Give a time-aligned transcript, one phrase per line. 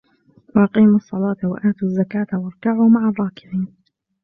[0.55, 3.75] وَأَقِيمُوا الصَّلَاةَ وَآتُوا الزَّكَاةَ وَارْكَعُوا مَعَ الرَّاكِعِينَ